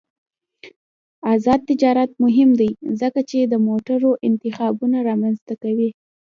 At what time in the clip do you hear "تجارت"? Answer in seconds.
1.69-2.11